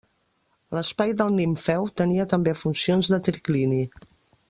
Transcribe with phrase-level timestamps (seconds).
[0.77, 3.83] L'espai del nimfeu tenia també funcions de triclini.